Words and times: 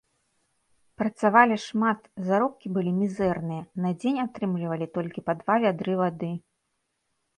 Працавалі 1.01 1.57
шмат, 1.65 1.99
заробкі 2.29 2.67
былі 2.77 2.91
мізэрныя, 3.01 3.63
на 3.83 3.89
дзень 3.99 4.19
атрымлівалі 4.25 4.85
толькі 4.99 5.25
па 5.29 5.33
два 5.43 5.55
вядры 5.69 5.93
вады. 6.05 6.31